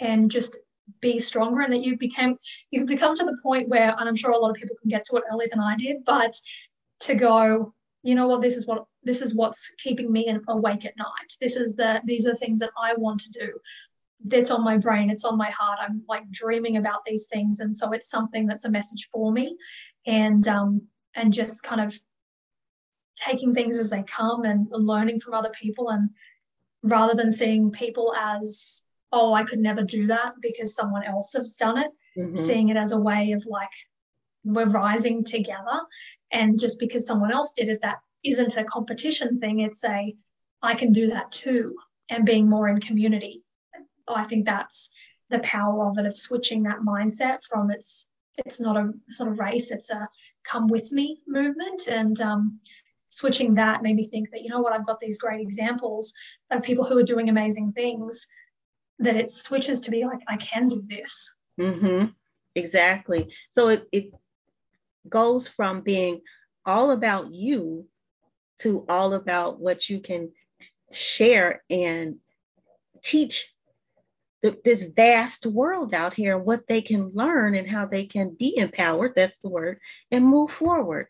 and 0.00 0.30
just 0.30 0.58
be 1.00 1.18
stronger 1.18 1.60
and 1.60 1.72
that 1.72 1.82
you 1.82 1.96
became 1.96 2.36
you 2.72 2.84
become 2.84 3.14
to 3.14 3.24
the 3.24 3.38
point 3.44 3.68
where 3.68 3.94
and 3.96 4.08
I'm 4.08 4.16
sure 4.16 4.32
a 4.32 4.38
lot 4.38 4.50
of 4.50 4.56
people 4.56 4.74
can 4.80 4.88
get 4.88 5.04
to 5.04 5.16
it 5.16 5.22
earlier 5.32 5.48
than 5.48 5.60
I 5.60 5.76
did, 5.76 6.04
but 6.04 6.34
to 7.00 7.14
go, 7.14 7.72
you 8.02 8.16
know 8.16 8.26
what, 8.26 8.42
this 8.42 8.56
is 8.56 8.66
what 8.66 8.86
this 9.04 9.22
is 9.22 9.32
what's 9.32 9.72
keeping 9.78 10.10
me 10.10 10.34
awake 10.48 10.84
at 10.84 10.96
night. 10.96 11.36
This 11.40 11.54
is 11.54 11.76
the 11.76 12.00
these 12.04 12.26
are 12.26 12.34
things 12.34 12.58
that 12.58 12.70
I 12.76 12.94
want 12.94 13.20
to 13.20 13.30
do 13.30 13.52
that's 14.24 14.50
on 14.50 14.64
my 14.64 14.76
brain, 14.76 15.10
it's 15.10 15.24
on 15.24 15.38
my 15.38 15.50
heart. 15.50 15.78
I'm 15.80 16.02
like 16.08 16.30
dreaming 16.30 16.76
about 16.76 17.04
these 17.06 17.26
things, 17.26 17.60
and 17.60 17.76
so 17.76 17.92
it's 17.92 18.10
something 18.10 18.46
that's 18.46 18.64
a 18.64 18.70
message 18.70 19.08
for 19.12 19.32
me, 19.32 19.56
and 20.06 20.46
um, 20.48 20.82
and 21.14 21.32
just 21.32 21.62
kind 21.62 21.80
of 21.80 21.98
taking 23.16 23.54
things 23.54 23.76
as 23.78 23.90
they 23.90 24.02
come 24.02 24.44
and 24.44 24.66
learning 24.70 25.20
from 25.20 25.34
other 25.34 25.50
people, 25.50 25.90
and 25.90 26.10
rather 26.82 27.14
than 27.14 27.32
seeing 27.32 27.70
people 27.70 28.14
as 28.18 28.82
oh 29.12 29.32
I 29.32 29.44
could 29.44 29.58
never 29.58 29.82
do 29.82 30.06
that 30.08 30.34
because 30.40 30.74
someone 30.74 31.04
else 31.04 31.32
has 31.34 31.56
done 31.56 31.78
it, 31.78 31.90
mm-hmm. 32.16 32.36
seeing 32.36 32.68
it 32.68 32.76
as 32.76 32.92
a 32.92 33.00
way 33.00 33.32
of 33.32 33.44
like 33.46 33.68
we're 34.44 34.68
rising 34.68 35.24
together. 35.24 35.80
And 36.32 36.58
just 36.58 36.78
because 36.78 37.06
someone 37.06 37.32
else 37.32 37.52
did 37.52 37.68
it, 37.68 37.82
that 37.82 37.98
isn't 38.24 38.56
a 38.56 38.64
competition 38.64 39.40
thing. 39.40 39.60
It's 39.60 39.84
a, 39.84 40.14
I 40.62 40.74
can 40.74 40.92
do 40.92 41.08
that 41.08 41.32
too, 41.32 41.76
and 42.08 42.24
being 42.24 42.48
more 42.48 42.68
in 42.68 42.80
community. 42.80 43.42
I 44.16 44.24
think 44.24 44.46
that's 44.46 44.90
the 45.30 45.38
power 45.40 45.86
of 45.86 45.98
it, 45.98 46.06
of 46.06 46.16
switching 46.16 46.64
that 46.64 46.80
mindset 46.80 47.44
from 47.44 47.70
it's 47.70 48.08
it's 48.46 48.60
not 48.60 48.76
a 48.76 48.92
sort 49.10 49.30
of 49.30 49.38
race, 49.38 49.70
it's 49.70 49.90
a 49.90 50.08
come 50.42 50.68
with 50.68 50.90
me 50.92 51.20
movement. 51.26 51.88
And 51.88 52.20
um, 52.20 52.60
switching 53.08 53.54
that 53.54 53.82
made 53.82 53.96
me 53.96 54.06
think 54.06 54.30
that, 54.30 54.42
you 54.42 54.48
know 54.48 54.60
what, 54.60 54.72
I've 54.72 54.86
got 54.86 55.00
these 55.00 55.18
great 55.18 55.40
examples 55.40 56.14
of 56.50 56.62
people 56.62 56.84
who 56.84 56.98
are 56.98 57.02
doing 57.04 57.28
amazing 57.28 57.72
things, 57.72 58.26
that 58.98 59.16
it 59.16 59.30
switches 59.30 59.82
to 59.82 59.90
be 59.90 60.04
like, 60.04 60.20
I 60.28 60.36
can 60.36 60.68
do 60.68 60.82
this. 60.86 61.34
Mm-hmm. 61.58 62.06
Exactly. 62.54 63.28
So 63.50 63.68
it, 63.68 63.88
it 63.92 64.14
goes 65.08 65.46
from 65.46 65.82
being 65.82 66.20
all 66.64 66.90
about 66.90 67.32
you 67.32 67.86
to 68.60 68.84
all 68.88 69.14
about 69.14 69.58
what 69.58 69.88
you 69.88 70.00
can 70.00 70.30
share 70.92 71.62
and 71.70 72.16
teach 73.02 73.52
the, 74.42 74.58
this 74.64 74.82
vast 74.82 75.46
world 75.46 75.94
out 75.94 76.14
here 76.14 76.36
and 76.36 76.46
what 76.46 76.66
they 76.66 76.82
can 76.82 77.10
learn 77.14 77.54
and 77.54 77.68
how 77.68 77.86
they 77.86 78.04
can 78.04 78.34
be 78.38 78.56
empowered 78.56 79.12
that's 79.14 79.38
the 79.38 79.48
word 79.48 79.78
and 80.10 80.24
move 80.24 80.50
forward. 80.50 81.08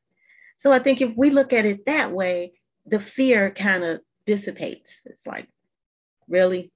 So 0.56 0.72
i 0.72 0.78
think 0.78 1.00
if 1.00 1.16
we 1.16 1.30
look 1.30 1.52
at 1.52 1.64
it 1.64 1.86
that 1.86 2.12
way 2.12 2.52
the 2.86 3.00
fear 3.00 3.50
kind 3.50 3.84
of 3.84 4.00
dissipates. 4.26 5.00
It's 5.06 5.26
like 5.26 5.48
really? 6.28 6.70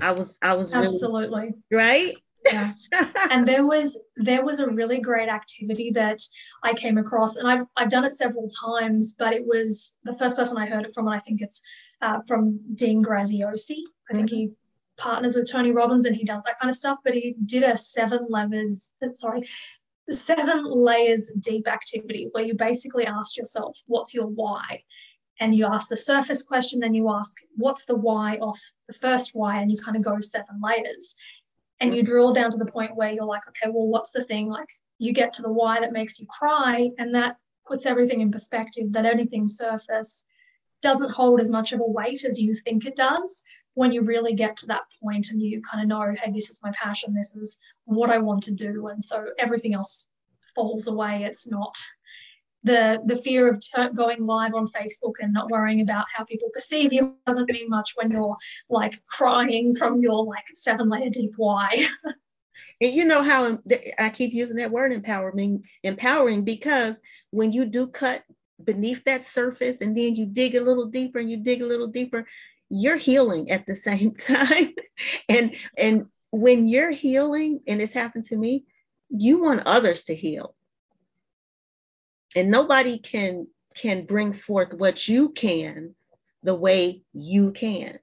I 0.00 0.12
was 0.12 0.38
i 0.42 0.54
was 0.54 0.72
absolutely. 0.72 1.54
Really, 1.70 1.84
right? 1.84 2.16
Yes. 2.44 2.88
and 3.30 3.48
there 3.48 3.66
was 3.66 3.98
there 4.16 4.44
was 4.44 4.60
a 4.60 4.68
really 4.68 5.00
great 5.00 5.28
activity 5.28 5.92
that 5.94 6.20
I 6.62 6.74
came 6.74 6.98
across, 6.98 7.36
and 7.36 7.48
I've 7.48 7.66
I've 7.76 7.88
done 7.88 8.04
it 8.04 8.14
several 8.14 8.48
times, 8.48 9.14
but 9.18 9.32
it 9.32 9.46
was 9.46 9.96
the 10.04 10.16
first 10.16 10.36
person 10.36 10.58
I 10.58 10.66
heard 10.66 10.84
it 10.84 10.94
from, 10.94 11.06
and 11.06 11.16
I 11.16 11.20
think 11.20 11.40
it's 11.40 11.62
uh, 12.02 12.20
from 12.28 12.60
Dean 12.74 13.02
Graziosi. 13.02 13.80
I 14.10 14.14
think 14.14 14.30
he 14.30 14.50
partners 14.96 15.36
with 15.36 15.50
Tony 15.50 15.72
Robbins 15.72 16.04
and 16.04 16.16
he 16.16 16.24
does 16.24 16.42
that 16.44 16.58
kind 16.58 16.70
of 16.70 16.76
stuff, 16.76 16.98
but 17.04 17.14
he 17.14 17.34
did 17.44 17.62
a 17.62 17.76
seven 17.76 18.26
levels, 18.28 18.92
sorry, 19.10 19.48
seven 20.10 20.64
layers 20.64 21.30
deep 21.40 21.66
activity 21.68 22.28
where 22.32 22.44
you 22.44 22.54
basically 22.54 23.06
asked 23.06 23.36
yourself, 23.36 23.76
what's 23.86 24.14
your 24.14 24.26
why? 24.26 24.82
And 25.40 25.54
you 25.54 25.66
ask 25.66 25.88
the 25.88 25.96
surface 25.96 26.42
question, 26.42 26.80
then 26.80 26.94
you 26.94 27.10
ask, 27.10 27.36
what's 27.56 27.86
the 27.86 27.96
why 27.96 28.38
of 28.40 28.56
the 28.86 28.94
first 28.94 29.30
why? 29.34 29.60
And 29.60 29.70
you 29.70 29.78
kind 29.78 29.96
of 29.96 30.04
go 30.04 30.20
seven 30.20 30.60
layers 30.62 31.16
and 31.80 31.94
you 31.94 32.02
drill 32.02 32.32
down 32.32 32.50
to 32.50 32.56
the 32.56 32.66
point 32.66 32.96
where 32.96 33.10
you're 33.10 33.26
like, 33.26 33.46
okay, 33.48 33.70
well, 33.70 33.88
what's 33.88 34.12
the 34.12 34.24
thing? 34.24 34.48
Like 34.48 34.68
you 34.98 35.12
get 35.12 35.34
to 35.34 35.42
the 35.42 35.52
why 35.52 35.80
that 35.80 35.92
makes 35.92 36.20
you 36.20 36.26
cry, 36.26 36.90
and 36.98 37.14
that 37.14 37.36
puts 37.66 37.86
everything 37.86 38.20
in 38.20 38.30
perspective 38.30 38.92
that 38.92 39.06
anything 39.06 39.48
surface 39.48 40.24
doesn't 40.84 41.10
hold 41.10 41.40
as 41.40 41.50
much 41.50 41.72
of 41.72 41.80
a 41.80 41.84
weight 41.84 42.24
as 42.24 42.40
you 42.40 42.54
think 42.54 42.84
it 42.84 42.94
does 42.94 43.42
when 43.72 43.90
you 43.90 44.02
really 44.02 44.34
get 44.34 44.58
to 44.58 44.66
that 44.66 44.82
point 45.02 45.30
and 45.30 45.42
you 45.42 45.60
kind 45.62 45.82
of 45.82 45.88
know, 45.88 46.14
hey, 46.22 46.30
this 46.30 46.50
is 46.50 46.60
my 46.62 46.70
passion, 46.72 47.14
this 47.14 47.34
is 47.34 47.56
what 47.86 48.10
I 48.10 48.18
want 48.18 48.44
to 48.44 48.52
do. 48.52 48.86
And 48.88 49.02
so 49.02 49.24
everything 49.38 49.74
else 49.74 50.06
falls 50.54 50.86
away. 50.86 51.24
It's 51.24 51.50
not 51.50 51.74
the 52.62 53.00
the 53.04 53.16
fear 53.16 53.48
of 53.48 53.62
going 53.94 54.24
live 54.24 54.54
on 54.54 54.66
Facebook 54.66 55.14
and 55.20 55.32
not 55.32 55.50
worrying 55.50 55.80
about 55.80 56.06
how 56.14 56.24
people 56.24 56.48
perceive 56.52 56.92
you 56.92 57.16
doesn't 57.26 57.50
mean 57.50 57.68
much 57.68 57.92
when 57.94 58.10
you're 58.10 58.36
like 58.70 59.04
crying 59.06 59.74
from 59.74 60.00
your 60.00 60.24
like 60.24 60.44
seven 60.54 60.88
layer 60.88 61.10
deep 61.10 61.32
why. 61.36 61.86
and 62.80 62.92
you 62.92 63.04
know 63.04 63.22
how 63.22 63.58
I 63.98 64.10
keep 64.10 64.32
using 64.32 64.56
that 64.56 64.70
word 64.70 64.92
empowering, 64.92 65.64
empowering 65.82 66.44
because 66.44 66.98
when 67.30 67.52
you 67.52 67.64
do 67.64 67.86
cut 67.86 68.22
beneath 68.62 69.02
that 69.04 69.24
surface 69.24 69.80
and 69.80 69.96
then 69.96 70.14
you 70.14 70.26
dig 70.26 70.54
a 70.54 70.60
little 70.60 70.86
deeper 70.86 71.18
and 71.18 71.30
you 71.30 71.38
dig 71.38 71.62
a 71.62 71.66
little 71.66 71.88
deeper, 71.88 72.26
you're 72.68 72.96
healing 72.96 73.50
at 73.50 73.66
the 73.66 73.74
same 73.88 74.14
time. 74.14 74.74
and 75.28 75.54
and 75.76 76.06
when 76.30 76.66
you're 76.66 76.90
healing, 76.90 77.60
and 77.68 77.80
it's 77.80 77.94
happened 77.94 78.24
to 78.24 78.36
me, 78.36 78.64
you 79.08 79.40
want 79.40 79.62
others 79.66 80.02
to 80.04 80.14
heal 80.14 80.54
and 82.34 82.50
nobody 82.50 82.98
can 82.98 83.46
can 83.74 84.04
bring 84.06 84.32
forth 84.32 84.72
what 84.74 85.08
you 85.08 85.30
can 85.30 85.94
the 86.42 86.54
way 86.54 87.02
you 87.12 87.52
can 87.52 87.98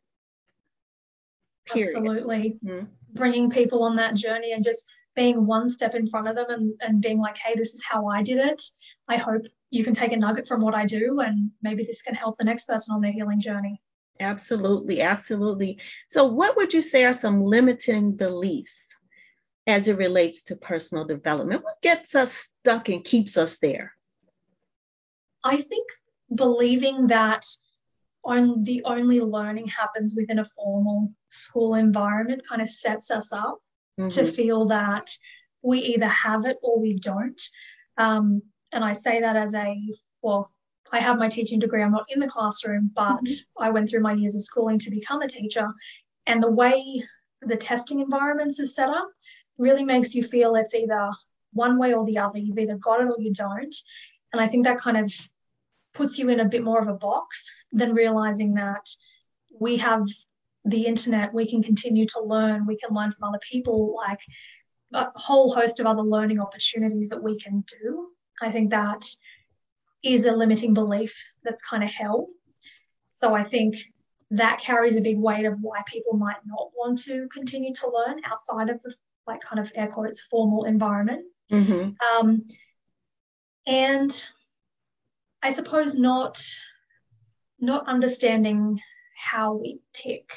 Period. 1.66 1.88
absolutely 1.88 2.58
mm-hmm. 2.64 2.86
bringing 3.14 3.50
people 3.50 3.84
on 3.84 3.98
that 3.98 4.16
journey 4.16 4.54
and 4.54 4.64
just 4.64 4.88
being 5.16 5.46
one 5.46 5.70
step 5.70 5.94
in 5.96 6.08
front 6.08 6.28
of 6.28 6.36
them 6.36 6.50
and, 6.50 6.74
and 6.82 7.02
being 7.02 7.20
like 7.20 7.38
hey 7.38 7.54
this 7.56 7.74
is 7.74 7.84
how 7.84 8.08
i 8.08 8.24
did 8.24 8.38
it 8.38 8.62
i 9.08 9.18
hope 9.18 9.46
you 9.72 9.84
can 9.84 9.94
take 9.94 10.12
a 10.12 10.18
nugget 10.18 10.48
from 10.48 10.62
what 10.62 10.76
i 10.76 10.86
do 10.86 11.20
and 11.20 11.52
maybe 11.62 11.84
this 11.84 12.02
can 12.02 12.14
help 12.14 12.38
the 12.38 12.46
next 12.46 12.66
person 12.66 12.94
on 12.94 13.02
their 13.02 13.12
healing 13.12 13.40
journey 13.40 13.82
absolutely 14.20 15.02
absolutely 15.02 15.78
so 16.08 16.26
what 16.26 16.56
would 16.56 16.74
you 16.74 16.82
say 16.82 17.06
are 17.06 17.14
some 17.14 17.44
limiting 17.44 18.12
beliefs 18.12 18.96
as 19.68 19.88
it 19.88 19.98
relates 19.98 20.44
to 20.44 20.56
personal 20.56 21.06
development 21.06 21.64
what 21.64 21.82
gets 21.82 22.14
us 22.14 22.50
stuck 22.62 22.90
and 22.90 23.04
keeps 23.04 23.38
us 23.38 23.58
there 23.60 23.94
I 25.44 25.58
think 25.58 25.88
believing 26.34 27.08
that 27.08 27.46
on 28.24 28.64
the 28.64 28.84
only 28.86 29.20
learning 29.20 29.68
happens 29.68 30.14
within 30.16 30.40
a 30.40 30.44
formal 30.44 31.12
school 31.28 31.76
environment 31.76 32.44
kind 32.48 32.62
of 32.62 32.70
sets 32.70 33.10
us 33.10 33.34
up 33.34 33.60
mm-hmm. 34.00 34.10
to 34.10 34.26
feel 34.26 34.66
that 34.68 35.10
we 35.64 35.80
either 35.80 36.08
have 36.08 36.46
it 36.46 36.58
or 36.62 36.80
we 36.80 36.94
don't. 36.94 37.42
Um, 37.98 38.44
and 38.72 38.84
I 38.84 38.94
say 38.94 39.22
that 39.22 39.36
as 39.36 39.54
a, 39.54 39.76
well, 40.22 40.52
I 40.92 41.00
have 41.00 41.18
my 41.18 41.30
teaching 41.30 41.60
degree. 41.60 41.82
I'm 41.82 41.92
not 41.92 42.06
in 42.10 42.20
the 42.20 42.28
classroom, 42.28 42.92
but 42.94 43.24
mm-hmm. 43.24 43.64
I 43.64 43.70
went 43.70 43.90
through 43.90 44.02
my 44.02 44.14
years 44.14 44.36
of 44.36 44.44
schooling 44.44 44.80
to 44.80 44.92
become 44.92 45.22
a 45.22 45.28
teacher. 45.28 45.68
And 46.28 46.42
the 46.42 46.52
way 46.52 47.02
the 47.42 47.56
testing 47.56 48.00
environments 48.00 48.60
are 48.60 48.66
set 48.66 48.90
up 48.90 49.10
really 49.58 49.84
makes 49.84 50.14
you 50.14 50.24
feel 50.24 50.56
it's 50.56 50.76
either 50.76 51.12
one 51.54 51.78
way 51.78 51.94
or 51.94 52.06
the 52.06 52.18
other. 52.18 52.38
You've 52.40 52.60
either 52.60 52.76
got 52.76 53.02
it 53.02 53.08
or 53.08 53.16
you 53.20 53.34
don't. 53.34 53.76
And 54.34 54.42
I 54.42 54.48
think 54.48 54.66
that 54.66 54.80
kind 54.80 54.98
of 54.98 55.14
puts 55.94 56.18
you 56.18 56.30
in 56.30 56.40
a 56.40 56.46
bit 56.46 56.64
more 56.64 56.82
of 56.82 56.88
a 56.88 56.94
box 56.94 57.52
than 57.72 57.94
realizing 57.94 58.56
that 58.56 58.88
we 59.60 59.78
have 59.78 60.06
the 60.66 60.86
internet, 60.86 61.34
we 61.34 61.50
can 61.50 61.64
continue 61.64 62.06
to 62.08 62.22
learn, 62.22 62.66
we 62.66 62.78
can 62.78 62.94
learn 62.94 63.12
from 63.12 63.30
other 63.30 63.40
people, 63.40 63.96
like 63.96 64.20
a 64.94 65.08
whole 65.16 65.54
host 65.54 65.80
of 65.80 65.86
other 65.86 66.04
learning 66.04 66.40
opportunities 66.40 67.10
that 67.10 67.24
we 67.24 67.38
can 67.38 67.64
do. 67.84 68.10
I 68.42 68.52
think 68.52 68.72
that 68.72 69.06
is 70.04 70.26
a 70.26 70.32
limiting 70.32 70.74
belief 70.74 71.16
that's 71.44 71.62
kind 71.64 71.84
of 71.84 71.92
held. 71.92 72.30
So 73.14 73.36
I 73.36 73.44
think 73.44 73.76
that 74.32 74.60
carries 74.60 74.96
a 74.96 75.02
big 75.02 75.20
weight 75.20 75.46
of 75.46 75.60
why 75.62 75.82
people 75.86 76.14
might 76.14 76.38
not 76.46 76.70
want 76.76 77.04
to 77.04 77.28
continue 77.34 77.74
to 77.76 77.92
learn 77.92 78.22
outside 78.26 78.70
of 78.70 78.82
the 78.82 78.94
like 79.28 79.42
kind 79.42 79.60
of 79.60 79.72
air 79.76 79.88
quotes 79.88 80.22
formal 80.22 80.64
environment. 80.64 81.26
Mm-hmm. 81.52 81.92
Um, 82.18 82.46
and 83.68 84.30
I 85.44 85.50
suppose 85.52 85.96
not 85.96 86.42
not 87.60 87.88
understanding 87.88 88.80
how 89.16 89.54
we 89.54 89.82
tick 89.94 90.34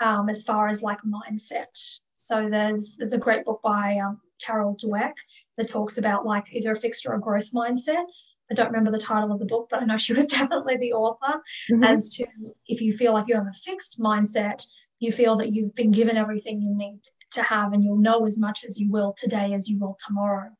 um, 0.00 0.28
as 0.28 0.44
far 0.44 0.68
as 0.68 0.82
like 0.82 0.98
mindset. 1.02 1.98
So 2.16 2.48
there's 2.48 2.96
there's 2.96 3.12
a 3.12 3.18
great 3.18 3.44
book 3.44 3.60
by 3.62 3.98
um, 3.98 4.20
Carol 4.44 4.76
Dweck 4.76 5.14
that 5.56 5.68
talks 5.68 5.98
about 5.98 6.26
like 6.26 6.52
either 6.52 6.72
a 6.72 6.76
fixed 6.76 7.06
or 7.06 7.14
a 7.14 7.20
growth 7.20 7.52
mindset. 7.52 8.04
I 8.50 8.54
don't 8.54 8.68
remember 8.68 8.92
the 8.92 8.98
title 8.98 9.32
of 9.32 9.40
the 9.40 9.46
book, 9.46 9.68
but 9.70 9.82
I 9.82 9.84
know 9.84 9.96
she 9.96 10.12
was 10.12 10.26
definitely 10.38 10.76
the 10.76 10.92
author. 10.92 11.40
Mm-hmm. 11.70 11.84
As 11.84 12.08
to 12.16 12.26
if 12.66 12.80
you 12.80 12.96
feel 12.96 13.12
like 13.12 13.28
you 13.28 13.34
have 13.34 13.46
a 13.46 13.52
fixed 13.52 13.98
mindset, 13.98 14.64
you 14.98 15.12
feel 15.12 15.36
that 15.36 15.52
you've 15.52 15.74
been 15.74 15.90
given 15.90 16.16
everything 16.16 16.62
you 16.62 16.74
need 16.74 17.00
to 17.32 17.42
have, 17.42 17.72
and 17.72 17.84
you'll 17.84 17.98
know 17.98 18.24
as 18.24 18.38
much 18.38 18.64
as 18.64 18.78
you 18.78 18.90
will 18.90 19.14
today 19.16 19.52
as 19.52 19.68
you 19.68 19.78
will 19.78 19.96
tomorrow. 20.06 20.50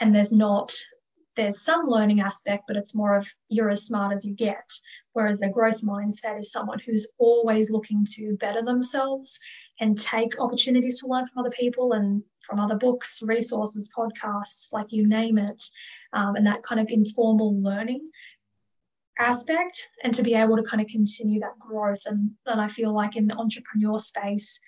And 0.00 0.14
there's 0.14 0.32
not 0.32 0.72
there's 1.36 1.60
some 1.60 1.84
learning 1.84 2.20
aspect, 2.20 2.64
but 2.66 2.76
it's 2.76 2.94
more 2.94 3.14
of 3.14 3.28
you're 3.48 3.70
as 3.70 3.84
smart 3.84 4.12
as 4.12 4.24
you 4.24 4.34
get. 4.34 4.64
Whereas 5.12 5.38
the 5.38 5.48
growth 5.48 5.82
mindset 5.82 6.38
is 6.38 6.50
someone 6.50 6.78
who's 6.78 7.06
always 7.18 7.70
looking 7.70 8.06
to 8.14 8.36
better 8.40 8.62
themselves 8.62 9.38
and 9.78 10.00
take 10.00 10.40
opportunities 10.40 11.00
to 11.00 11.08
learn 11.08 11.26
from 11.28 11.40
other 11.40 11.54
people 11.54 11.92
and 11.92 12.22
from 12.46 12.60
other 12.60 12.76
books, 12.76 13.20
resources, 13.22 13.88
podcasts, 13.96 14.72
like 14.72 14.92
you 14.92 15.06
name 15.06 15.38
it, 15.38 15.62
um, 16.12 16.36
and 16.36 16.46
that 16.46 16.62
kind 16.62 16.80
of 16.80 16.88
informal 16.88 17.60
learning 17.60 18.08
aspect 19.18 19.88
and 20.02 20.12
to 20.14 20.22
be 20.22 20.34
able 20.34 20.56
to 20.56 20.62
kind 20.62 20.80
of 20.80 20.88
continue 20.88 21.40
that 21.40 21.58
growth. 21.58 22.02
And, 22.06 22.32
and 22.46 22.60
I 22.60 22.68
feel 22.68 22.92
like 22.92 23.16
in 23.16 23.26
the 23.26 23.36
entrepreneur 23.36 23.98
space, 23.98 24.60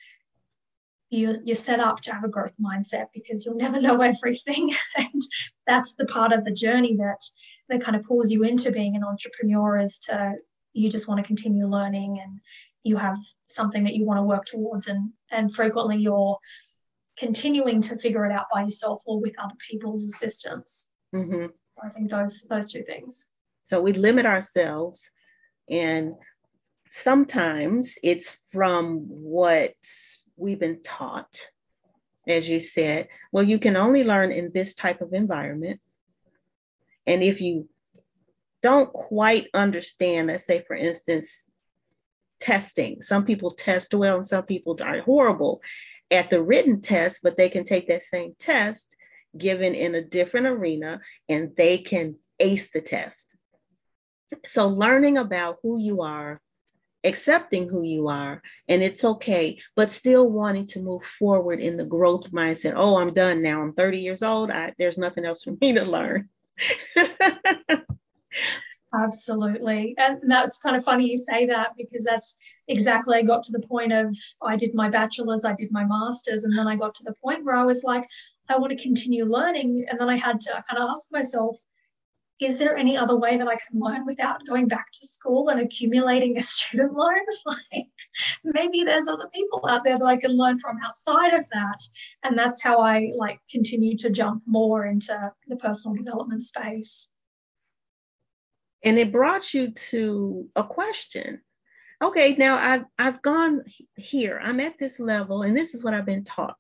you're, 1.11 1.35
you're 1.45 1.57
set 1.57 1.81
up 1.81 2.01
to 2.03 2.13
have 2.13 2.25
a 2.25 2.29
growth 2.29 2.55
mindset 2.63 3.07
because 3.15 3.45
you'll 3.45 3.57
never 3.57 3.81
know 3.81 4.01
everything. 4.03 4.73
and 4.97 5.23
that's 5.67 5.95
the 5.95 6.07
part 6.07 6.33
of 6.33 6.45
the 6.45 6.53
journey 6.53 6.97
that, 6.97 7.21
that 7.69 7.83
kind 7.83 7.97
of 7.97 8.05
pulls 8.05 8.31
you 8.31 8.45
into 8.45 8.73
being 8.73 8.97
an 8.97 9.05
entrepreneur 9.05 9.79
is 9.79 9.99
to, 10.01 10.35
you 10.73 10.91
just 10.91 11.09
want 11.09 11.19
to 11.19 11.27
continue 11.27 11.67
learning 11.67 12.19
and 12.21 12.41
you 12.85 12.97
have 12.97 13.19
something 13.47 13.85
that 13.85 13.95
you 13.95 14.07
want 14.07 14.19
to 14.19 14.23
work 14.23 14.47
towards. 14.47 14.87
And, 14.87 15.13
and 15.31 15.55
frequently 15.55 15.97
you're 15.97 16.39
continuing 17.19 17.83
to 17.83 17.99
figure 17.99 18.25
it 18.25 18.33
out 18.33 18.47
by 18.53 18.63
yourself 18.63 19.03
or 19.07 19.21
with 19.21 19.39
other 19.39 19.57
people's 19.69 20.05
assistance. 20.05 20.89
Mm-hmm. 21.15 21.47
I 21.83 21.89
think 21.91 22.11
those 22.11 22.43
those 22.43 22.73
two 22.73 22.83
things. 22.83 23.27
So 23.65 23.81
we 23.81 23.93
limit 23.93 24.27
ourselves, 24.27 25.11
and 25.69 26.15
sometimes 26.91 27.97
it's 28.03 28.37
from 28.51 29.07
what 29.09 29.75
we've 30.37 30.61
been 30.61 30.83
taught. 30.83 31.39
As 32.27 32.49
you 32.49 32.61
said, 32.61 33.09
well, 33.33 33.45
you 33.45 33.59
can 33.59 33.77
only 33.77 34.05
learn 34.05 34.33
in 34.33 34.51
this 34.53 34.75
type 34.75 35.01
of 35.01 35.15
environment. 35.15 35.81
And 37.07 37.23
if 37.23 37.41
you 37.41 37.69
don't 38.63 38.93
quite 38.93 39.47
understand, 39.55 40.27
let's 40.27 40.45
say, 40.45 40.63
for 40.67 40.77
instance, 40.77 41.49
testing, 42.39 43.01
some 43.01 43.25
people 43.25 43.53
test 43.53 43.95
well 43.95 44.17
and 44.17 44.27
some 44.27 44.45
people 44.45 44.77
are 44.83 45.01
horrible 45.01 45.63
at 46.11 46.31
the 46.31 46.43
written 46.43 46.81
test, 46.81 47.21
but 47.23 47.37
they 47.37 47.49
can 47.49 47.65
take 47.65 47.89
that 47.89 48.03
same 48.03 48.35
test 48.39 48.97
given 49.37 49.75
in 49.75 49.95
a 49.95 50.03
different 50.03 50.47
arena 50.47 51.01
and 51.29 51.55
they 51.57 51.79
can 51.79 52.17
ace 52.39 52.71
the 52.71 52.81
test. 52.81 53.25
So, 54.47 54.69
learning 54.69 55.19
about 55.19 55.59
who 55.63 55.79
you 55.81 56.03
are, 56.03 56.41
accepting 57.05 57.69
who 57.69 57.83
you 57.83 58.09
are, 58.09 58.43
and 58.69 58.83
it's 58.83 59.05
okay, 59.05 59.59
but 59.75 59.93
still 59.93 60.29
wanting 60.29 60.67
to 60.69 60.81
move 60.81 61.03
forward 61.19 61.61
in 61.61 61.77
the 61.77 61.85
growth 61.85 62.31
mindset. 62.31 62.75
Oh, 62.77 62.99
I'm 62.99 63.15
done 63.15 63.43
now. 63.43 63.63
I'm 63.63 63.73
30 63.73 64.01
years 64.01 64.23
old. 64.23 64.51
I, 64.51 64.75
there's 64.79 64.99
nothing 64.99 65.25
else 65.25 65.43
for 65.45 65.55
me 65.61 65.75
to 65.75 65.85
learn. 65.85 66.29
Absolutely. 68.95 69.95
And 69.99 70.19
that's 70.27 70.61
kind 70.61 70.75
of 70.75 70.85
funny 70.85 71.11
you 71.11 71.19
say 71.19 71.47
that 71.47 71.77
because 71.77 72.05
that's 72.05 72.37
exactly 72.69 73.19
I 73.19 73.23
got 73.23 73.43
to 73.45 73.53
the 73.53 73.67
point 73.67 73.93
of 73.93 74.17
I 74.43 74.57
did 74.57 74.75
my 74.75 74.89
bachelor's, 74.89 75.45
I 75.45 75.55
did 75.55 75.71
my 75.71 75.85
master's, 75.85 76.45
and 76.45 76.57
then 76.57 76.67
I 76.67 76.77
got 76.77 76.95
to 76.97 77.05
the 77.05 77.15
point 77.23 77.45
where 77.45 77.57
I 77.57 77.65
was 77.65 77.85
like, 77.85 78.09
I 78.49 78.57
want 78.57 78.77
to 78.77 78.83
continue 78.83 79.27
learning. 79.27 79.85
And 79.91 80.01
then 80.01 80.09
I 80.09 80.17
had 80.17 80.41
to 80.43 80.65
kind 80.69 80.83
of 80.83 80.89
ask 80.91 81.13
myself, 81.13 81.57
is 82.41 82.57
there 82.57 82.77
any 82.77 82.97
other 82.97 83.17
way 83.17 83.37
that 83.37 83.49
I 83.49 83.57
can 83.57 83.79
learn 83.79 84.07
without 84.07 84.47
going 84.47 84.69
back 84.69 84.87
to 84.93 85.07
school 85.07 85.49
and 85.49 85.61
accumulating 85.61 86.39
a 86.39 86.43
student 86.55 86.95
loan? 86.95 87.15
like 87.47 87.89
maybe 88.43 88.85
there's 88.85 89.09
other 89.09 89.29
people 89.35 89.67
out 89.69 89.85
there 89.85 89.99
that 89.99 90.07
I 90.07 90.17
can 90.17 90.31
learn 90.31 90.59
from 90.59 90.79
outside 90.83 91.35
of 91.35 91.47
that. 91.51 91.81
And 92.23 92.39
that's 92.39 92.63
how 92.63 92.79
I 92.79 93.11
like 93.17 93.41
continue 93.51 93.99
to 93.99 94.09
jump 94.09 94.45
more 94.47 94.87
into 94.87 95.33
the 95.47 95.57
personal 95.57 95.95
development 95.95 96.43
space. 96.43 97.09
And 98.85 98.99
it 98.99 99.13
brought 99.13 99.53
you 99.53 99.73
to 99.73 100.49
a 100.55 100.63
question. 100.63 101.41
Okay, 102.03 102.37
now 102.37 102.59
I've 102.59 102.85
I've 102.97 103.23
gone 103.23 103.65
here. 103.97 104.41
I'm 104.43 104.61
at 104.61 104.79
this 104.79 105.01
level, 105.01 105.43
and 105.43 105.57
this 105.57 105.75
is 105.75 105.83
what 105.83 105.95
I've 105.95 106.07
been 106.07 106.25
taught. 106.25 106.57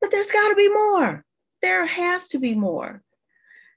But 0.00 0.10
there's 0.10 0.30
got 0.30 0.50
to 0.50 0.54
be 0.54 0.68
more. 0.68 1.24
There 1.62 1.86
has 1.86 2.28
to 2.28 2.38
be 2.38 2.54
more. 2.54 3.02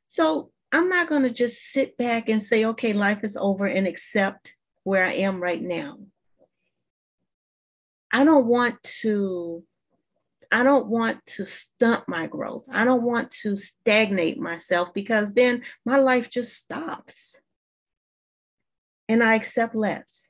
So 0.08 0.52
I'm 0.72 0.90
not 0.90 1.10
going 1.10 1.24
to 1.24 1.30
just 1.30 1.72
sit 1.72 1.98
back 1.98 2.30
and 2.30 2.42
say, 2.42 2.66
okay, 2.66 2.94
life 2.94 3.24
is 3.24 3.38
over 3.38 3.66
and 3.66 3.88
accept 3.88 4.56
where 4.84 5.06
I 5.06 5.14
am 5.14 5.42
right 5.42 5.62
now. 5.62 6.00
I 8.12 8.26
don't 8.26 8.46
want 8.46 8.82
to 9.02 9.64
I 10.52 10.64
don't 10.64 10.88
want 10.88 11.26
to 11.38 11.46
stunt 11.46 12.04
my 12.10 12.28
growth. 12.28 12.66
I 12.70 12.84
don't 12.84 13.04
want 13.04 13.32
to 13.44 13.56
stagnate 13.56 14.38
myself 14.38 14.94
because 14.94 15.34
then 15.34 15.64
my 15.86 15.98
life 15.98 16.30
just 16.30 16.54
stops. 16.54 17.38
And 19.08 19.24
I 19.24 19.36
accept 19.36 19.76
less. 19.76 20.28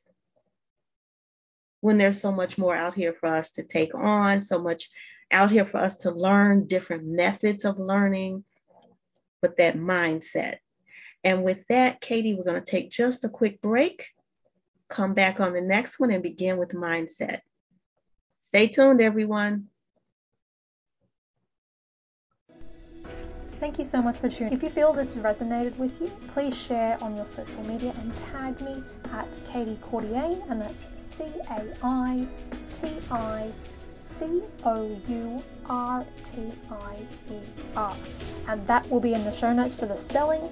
When 1.80 1.98
there's 1.98 2.22
so 2.22 2.32
much 2.32 2.60
more 2.60 2.76
out 2.76 2.94
here 2.94 3.14
for 3.20 3.28
us 3.28 3.52
to 3.54 3.64
take 3.64 3.96
on, 3.96 4.42
so 4.42 4.60
much 4.60 4.90
out 5.32 5.50
here 5.50 5.66
for 5.66 5.78
us 5.80 5.98
to 5.98 6.12
learn 6.12 6.68
different 6.68 7.04
methods 7.04 7.66
of 7.66 7.80
learning, 7.80 8.44
but 9.42 9.58
that 9.58 9.76
mindset. 9.76 10.58
And 11.24 11.44
with 11.44 11.66
that, 11.70 12.00
Caiti, 12.00 12.38
we're 12.38 12.44
going 12.44 12.62
to 12.62 12.72
take 12.72 12.92
just 12.92 13.24
a 13.24 13.30
quick 13.30 13.60
break, 13.62 14.06
come 14.88 15.16
back 15.16 15.40
on 15.40 15.54
the 15.54 15.62
next 15.62 16.00
one, 16.00 16.12
and 16.12 16.22
begin 16.22 16.58
with 16.58 16.70
mindset. 16.70 17.40
Stay 18.42 18.68
tuned, 18.68 19.02
everyone. 19.02 19.71
Thank 23.62 23.78
you 23.78 23.86
so 23.86 24.02
much 24.02 24.18
for 24.18 24.28
tuning. 24.28 24.54
If 24.54 24.64
you 24.64 24.72
feel 24.72 24.92
this 24.92 25.14
resonated 25.14 25.78
with 25.78 26.02
you, 26.02 26.12
please 26.34 26.58
share 26.58 26.98
on 27.00 27.16
your 27.16 27.28
social 27.28 27.62
media 27.62 27.94
and 28.00 28.12
tag 28.18 28.60
me 28.60 28.84
at 29.14 29.28
Caiti 29.46 29.80
Courtier, 29.82 30.36
and 30.50 30.60
that's 30.60 30.88
C 31.14 31.26
A 31.48 31.64
I 31.84 32.26
T 32.74 32.90
I 33.12 33.52
C 33.96 34.42
O 34.66 35.00
U 35.08 35.44
R 35.68 36.06
T 36.24 36.52
I 36.70 36.96
E 37.32 37.38
R. 37.76 37.96
And 38.48 38.66
that 38.68 38.90
will 38.90 39.00
be 39.00 39.14
in 39.14 39.24
the 39.24 39.32
show 39.32 39.54
notes 39.54 39.76
for 39.76 39.86
the 39.86 39.96
spelling. 39.96 40.50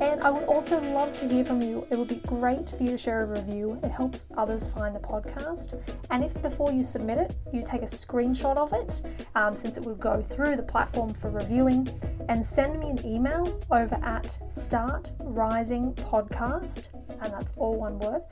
And 0.00 0.22
I 0.22 0.30
would 0.30 0.44
also 0.44 0.80
love 0.94 1.16
to 1.18 1.28
hear 1.28 1.44
from 1.44 1.60
you. 1.60 1.86
It 1.90 1.98
would 1.98 2.08
be 2.08 2.22
great 2.26 2.70
for 2.70 2.82
you 2.82 2.90
to 2.90 2.98
share 2.98 3.22
a 3.22 3.26
review. 3.26 3.78
It 3.82 3.90
helps 3.90 4.24
others 4.36 4.68
find 4.68 4.94
the 4.94 5.00
podcast. 5.00 5.78
And 6.10 6.24
if 6.24 6.40
before 6.40 6.72
you 6.72 6.82
submit 6.82 7.18
it, 7.18 7.36
you 7.52 7.62
take 7.62 7.82
a 7.82 7.86
screenshot 7.86 8.56
of 8.56 8.72
it, 8.72 9.02
um, 9.34 9.54
since 9.54 9.76
it 9.76 9.84
will 9.84 9.96
go 9.96 10.22
through 10.22 10.56
the 10.56 10.62
platform 10.62 11.12
for 11.12 11.28
reviewing, 11.30 11.86
and 12.30 12.42
send 12.44 12.80
me 12.80 12.88
an 12.88 13.04
email 13.04 13.60
over 13.70 13.96
at 14.02 14.38
startrisingpodcast, 14.48 16.88
and 17.22 17.32
that's 17.32 17.52
all 17.56 17.74
one 17.74 17.98
word, 17.98 18.22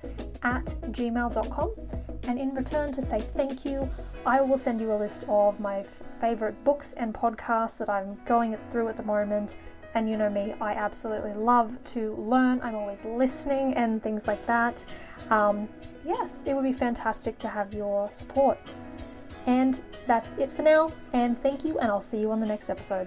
at 0.43 0.65
gmail.com. 0.93 1.75
And 2.29 2.39
in 2.39 2.55
return 2.55 2.91
to 2.93 3.03
say 3.03 3.21
thank 3.21 3.67
you, 3.67 3.91
I 4.25 4.41
will 4.41 4.59
send 4.59 4.81
you 4.81 4.93
a 4.93 4.97
list 4.97 5.25
of 5.29 5.61
my 5.61 5.85
favorite 6.21 6.63
books 6.65 6.93
and 6.95 7.15
podcasts 7.15 7.79
that 7.79 7.89
I'm 7.89 8.19
going 8.25 8.57
through 8.71 8.89
at 8.89 8.97
the 8.97 9.05
moment 9.05 9.57
and 9.95 10.09
you 10.09 10.17
know 10.17 10.29
me, 10.29 10.55
I 10.61 10.73
absolutely 10.73 11.35
love 11.35 11.73
to 11.87 12.15
learn. 12.17 12.61
I'm 12.63 12.75
always 12.75 13.05
listening 13.05 13.75
and 13.75 14.03
things 14.03 14.27
like 14.27 14.45
that. 14.47 14.85
Um, 15.31 15.69
yes, 16.05 16.43
it 16.45 16.55
would 16.55 16.65
be 16.65 16.73
fantastic 16.73 17.39
to 17.39 17.49
have 17.49 17.73
your 17.73 18.11
support. 18.11 18.59
And 19.47 19.81
that's 20.07 20.35
it 20.35 20.53
for 20.53 20.63
now. 20.63 20.93
And 21.13 21.41
thank 21.43 21.65
you, 21.65 21.79
and 21.79 21.91
I'll 21.91 22.01
see 22.01 22.19
you 22.19 22.31
on 22.31 22.41
the 22.41 22.47
next 22.47 22.69
episode. 22.69 23.07